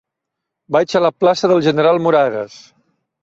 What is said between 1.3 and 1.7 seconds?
del